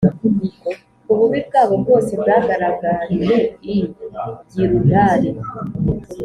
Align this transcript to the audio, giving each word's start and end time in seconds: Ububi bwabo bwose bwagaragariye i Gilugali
Ububi 1.11 1.39
bwabo 1.47 1.73
bwose 1.83 2.11
bwagaragariye 2.21 3.37
i 3.73 3.75
Gilugali 4.51 5.29